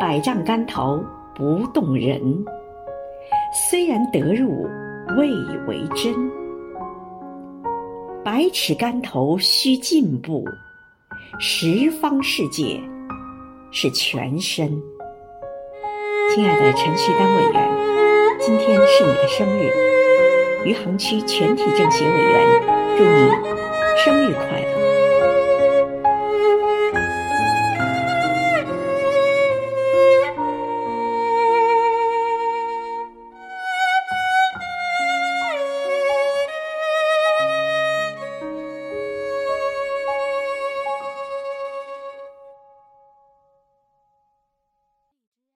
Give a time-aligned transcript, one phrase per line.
[0.00, 2.42] 百丈竿头不动人，
[3.68, 4.66] 虽然得入
[5.18, 5.30] 未
[5.68, 6.14] 为真。
[8.24, 10.42] 百尺竿头须进步，
[11.38, 12.80] 十方世界
[13.70, 14.70] 是全身。
[16.34, 17.70] 亲爱的陈旭丹委员，
[18.40, 19.70] 今天是你的生日，
[20.64, 22.62] 余杭区全体政协委员
[22.96, 23.30] 祝你
[24.02, 24.69] 生日快乐。